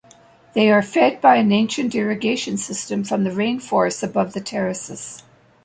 They 0.55 0.71
are 0.71 0.81
fed 0.81 1.21
by 1.21 1.35
an 1.35 1.51
ancient 1.51 1.93
irrigation 1.93 2.57
system 2.57 3.03
from 3.03 3.23
the 3.23 3.29
rainforests 3.29 4.01
above 4.01 4.33
the 4.33 4.41
terraces. 4.41 5.21